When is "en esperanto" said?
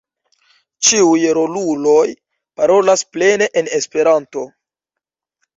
3.63-4.49